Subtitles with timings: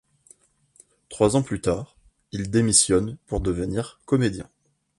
[1.09, 1.95] Trois ans plus tard
[2.31, 4.49] il démissionne pour devenir comédien.